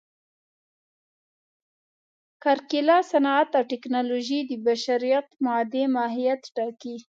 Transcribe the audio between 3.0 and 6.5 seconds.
صنعت او ټکنالوژي د بشریت مادي ماهیت